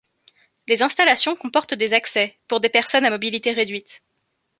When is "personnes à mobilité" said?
2.69-3.51